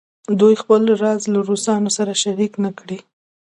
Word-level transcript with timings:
دوی 0.39 0.55
خپل 0.61 0.81
راز 1.03 1.21
له 1.33 1.39
روسانو 1.49 1.89
سره 1.97 2.13
شریک 2.23 2.53
نه 2.63 2.71
کړي. 2.79 2.99